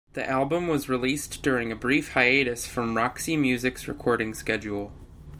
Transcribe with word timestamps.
The 0.13 0.27
album 0.27 0.67
was 0.67 0.89
released 0.89 1.43
during 1.43 1.71
a 1.71 1.75
brief 1.75 2.13
hiatus 2.13 2.65
from 2.65 2.97
Roxy 2.97 3.37
Music's 3.37 3.87
recording 3.87 4.33
schedule. 4.33 4.91